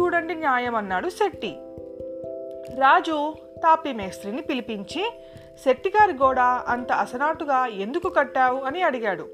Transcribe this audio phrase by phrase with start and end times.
[0.00, 1.56] చూడండి న్యాయం అన్నాడు శెట్టి.
[2.80, 5.12] రాజు తాపి మేస్త్రిని పిలిపించి
[5.64, 9.28] శెట్టిగారి గోడ అంత అసనాటుగా ఎందుకు కట్టావు అని అడిగాడు.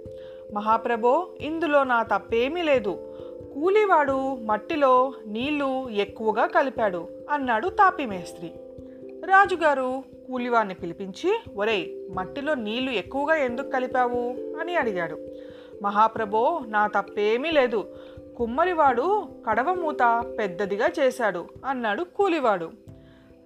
[0.55, 3.15] మహాప్రభో ఇందులో నా తప్పేమీ లేదు.
[3.55, 8.51] కూలివాడు మట్టిలో నీళ్ళు ఎక్కువగా కలిపాడు అన్నాడు తాపి మేస్త్రి.
[9.25, 14.35] రాజుగారు కూలివాడిని పిలిపించి ఒరేయ్ మట్టిలో నీళ్ళు ఎక్కువగా ఎందుకు కలిపావు?
[14.61, 15.19] అని అడిగాడు.
[15.83, 17.97] మహాప్రభో నా తప్పేమీ లేదు.
[18.37, 22.71] కుమ్మరివాడు కడవ మూత పెద్దదిగా చేశాడు అన్నాడు కూలివాడు.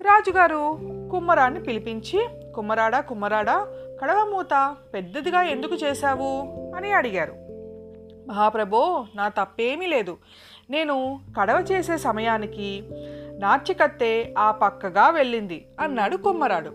[0.02, 0.78] రాజుగారు
[1.10, 3.66] కుమ్మరాన్ని పిలిపించి కుమ్మరాడా కుమ్మరాడా
[4.02, 6.62] కడవ మూత పెద్దదిగా ఎందుకు చేశావు?
[6.76, 7.32] అని అడిగారు.
[8.28, 10.16] మహాప్రభో నా తప్పేమీ లేదు.
[10.70, 12.82] నేను కడవ చేసే సమయానికి
[13.42, 16.70] నాచికత్తె ఆ పక్కగా వెళ్ళింది అన్నాడు కుమ్మరాడు.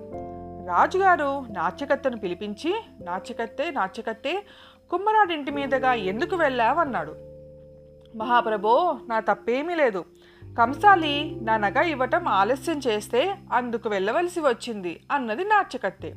[0.68, 4.34] రాజుగారు నాట్యకత్తెను పిలిపించి నాచికత్తె నాచికత్తె
[4.92, 7.16] కుమ్మరాడింటి మీదుగా ఎందుకు వెళ్ళావన్నాడు.
[8.18, 10.06] మహాప్రభో నా తప్పేమీ లేదు.
[10.60, 16.14] కంసాలి నా నగ ఇవ్వటం ఆలస్యం చేస్తే అందుకు వెళ్ళవలసి వచ్చింది అన్నది నాచికత్తె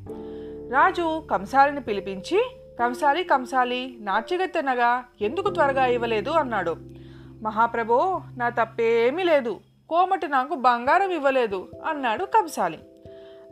[0.70, 2.40] రాజు కంసాలిని పిలిపించి
[2.80, 6.76] కంసాలి కంసాలి నాచికత్తె నగ ఎందుకు త్వరగా ఇవ్వలేదు అన్నాడు.
[7.42, 9.60] మహాప్రభో నా తప్పేమీ లేదు.
[9.90, 12.78] కోమటి నాకు బంగారం ఇవ్వలేదు అన్నాడు కంసాలి.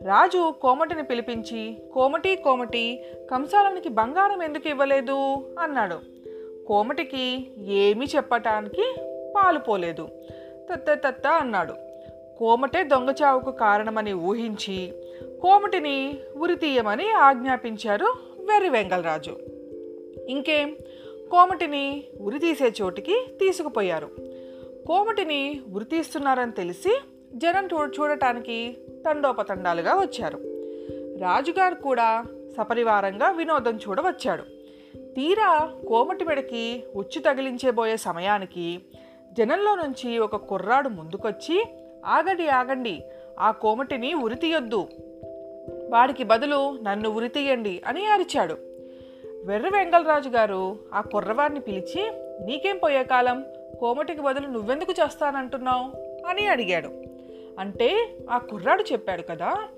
[0.02, 5.34] రాజు కోమటిని పిలిపించి కోమటి కోమటి కంసాలనికి బంగారం ఎందుకు ఇవ్వలేదు?
[5.60, 5.98] అన్నాడు.
[6.68, 8.94] కోమటికి ఏమీ చెప్పటానికి
[9.36, 10.08] పాలు పోలేదు.
[10.72, 11.74] తత్త తత్త అన్నాడు.
[12.38, 14.92] కోమటే దొంగచావుకు కారణమని ఊహించి
[15.42, 19.38] కోమటిని ఉరి తీయమని ఆజ్ఞాపించారు వెర్రి వెంగళరాజు.
[20.28, 20.76] ఇంకేం?
[21.30, 24.27] కోమటిని ఉరి తీసే చోటికి తీసుకుపోయారు.
[24.88, 27.00] కోమటిని ఉరి తీస్తున్నారని తెలిసి
[27.34, 28.76] జనం చూ చూడటానికి
[29.06, 30.38] తండోపతండాలుగా వచ్చారు.
[31.18, 32.24] రాజుగారు కూడా
[32.56, 34.42] సపరివారంగా వినోదం చూడవచ్చాడు.
[35.14, 38.80] తీరా కోమటి మెడకి ఉచ్చు తగిలించేబోయే సమయానికి
[39.32, 41.64] జనంలో నుంచి ఒక కుర్రాడు ముందుకొచ్చి
[42.06, 43.02] ఆగండి ఆగండి
[43.40, 44.88] ఆ కోమటిని ఉరితీయొద్దు
[45.88, 48.58] వాడికి బదులు నన్ను ఉరితీయండి అని అరిచాడు.
[49.44, 52.10] వెర్రి వెంగళరాజు గారు ఆ కుర్రవారిని పిలిచి
[52.46, 53.44] నీకేం పోయే కాలం?
[53.80, 55.92] కోమటికి బదులు నువ్వెందుకు చేస్తానంటున్నావు?
[56.26, 56.88] అని అడిగాడు.
[57.58, 59.68] అంటే ఆ కుర్రాడు చెప్పాడు కదా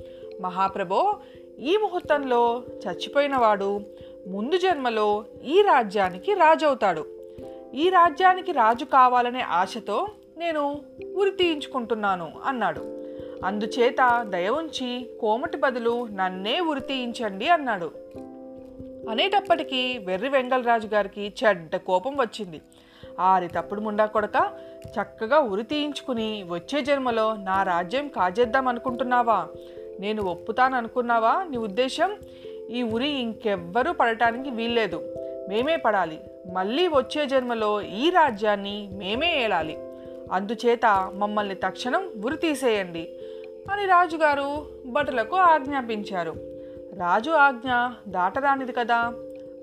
[0.40, 1.16] మహాప్రభో
[1.58, 3.80] ఈ ముహూర్తంలో చచ్చిపోయినవాడు
[4.26, 7.06] ముందు జన్మలో ఈ రాజ్యానికి రాజవుతాడు.
[7.74, 10.80] ఈ రాజ్యానికి రాజు కావాలనే ఆశతో నేను
[11.16, 12.80] ఉరి తీయించుకుంటున్నాను అన్నాడు.
[13.44, 17.90] అందుచేత దయ ఉంచి కోమటి బదులు నన్నే ఉరి తీయించండి అన్నాడు.
[19.08, 22.60] అనేటప్పటికీ వెర్రి వెంగళరాజు గారికి చెడ్డ కోపం వచ్చింది.
[23.20, 24.50] ఆరి తప్పుడు ముండా కొడక
[24.86, 29.48] చక్కగా ఉరి తీయించుకుని వచ్చే జన్మలో నా రాజ్యం కాజేద్దాం అనుకుంటున్నావా?
[30.00, 31.44] నేను ఒప్పుతాననుకున్నావా?
[31.50, 32.16] నీ ఉద్దేశం
[32.70, 35.14] ఈ ఉరి ఇంకెవ్వరూ పడటానికి వీల్లేదు.
[35.48, 36.20] మేమే పడాలి.
[36.52, 39.78] మళ్ళీ వచ్చే జన్మలో ఈ రాజ్యాన్ని మేమే ఏలాలి.
[40.32, 43.08] అందుచేత మమ్మల్ని తక్షణం ఉరి తీసేయండి
[43.72, 46.49] అని రాజుగారు భటులకు ఆజ్ఞాపించారు.
[46.98, 47.70] రాజు ఆజ్ఞ
[48.08, 49.14] దాటరానిది కదా.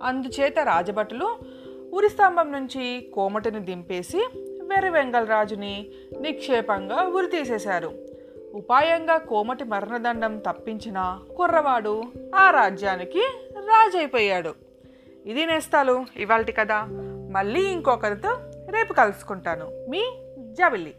[0.03, 1.37] అందుచేత రాజభటులు
[1.93, 4.17] ఉరి స్తంభం నుంచి కోమటిని దింపేసి
[4.63, 4.89] వెర్రి
[6.21, 7.93] నిక్షేపంగా ఉరి తీసేశారు.
[8.53, 12.03] ఉపాయంగా కోమటి మరణదండం తప్పించిన కుర్రవాడు
[12.35, 14.53] ఆ రాజ్యానికి రాజైపోయాడు.
[15.25, 16.85] ఇది నేస్తాలు ఇవాళ కదా
[17.31, 18.29] మళ్ళీ ఇంకొకరితో
[18.69, 19.85] రేపు కలుసుకుంటాను.
[19.89, 20.03] మీ
[20.51, 20.95] జవిలి